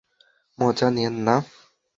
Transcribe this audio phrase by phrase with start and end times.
[0.59, 1.35] মজা নিয়েন না।